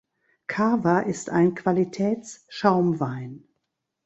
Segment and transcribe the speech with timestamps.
[0.47, 3.47] Cava ist ein Qualitäts-Schaumwein.